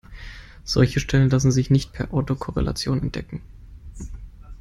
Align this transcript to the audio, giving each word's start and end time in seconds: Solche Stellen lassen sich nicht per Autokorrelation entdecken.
Solche 0.63 0.99
Stellen 0.99 1.29
lassen 1.29 1.51
sich 1.51 1.69
nicht 1.69 1.93
per 1.93 2.11
Autokorrelation 2.11 3.03
entdecken. 3.03 3.43